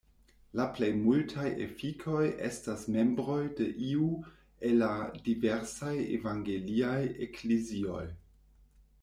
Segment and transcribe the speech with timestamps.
[0.59, 4.09] La plej multaj efikoj estas membroj de iu
[4.71, 4.91] el la
[5.29, 8.03] diversaj evangeliaj eklezioj.